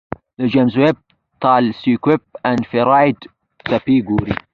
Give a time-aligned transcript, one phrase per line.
[0.37, 0.97] د جیمز ویب
[1.41, 3.19] تلسکوپ انفراریډ
[3.67, 4.33] څپې ګوري.